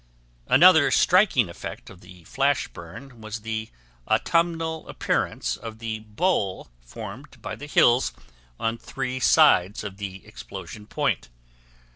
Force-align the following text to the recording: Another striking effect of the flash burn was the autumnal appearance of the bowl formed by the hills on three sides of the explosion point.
Another 0.47 0.89
striking 0.89 1.47
effect 1.47 1.91
of 1.91 2.01
the 2.01 2.23
flash 2.23 2.67
burn 2.67 3.21
was 3.21 3.41
the 3.41 3.69
autumnal 4.07 4.87
appearance 4.89 5.55
of 5.55 5.77
the 5.77 5.99
bowl 5.99 6.71
formed 6.83 7.39
by 7.39 7.55
the 7.55 7.67
hills 7.67 8.11
on 8.59 8.79
three 8.79 9.19
sides 9.19 9.83
of 9.83 9.97
the 9.97 10.25
explosion 10.25 10.87
point. 10.87 11.29